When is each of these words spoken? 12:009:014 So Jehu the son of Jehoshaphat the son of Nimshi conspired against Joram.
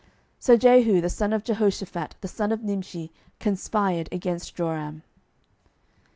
12:009:014 0.01 0.09
So 0.39 0.57
Jehu 0.57 0.99
the 1.01 1.09
son 1.11 1.31
of 1.31 1.43
Jehoshaphat 1.43 2.15
the 2.21 2.27
son 2.27 2.51
of 2.51 2.63
Nimshi 2.63 3.11
conspired 3.39 4.09
against 4.11 4.55
Joram. 4.55 5.03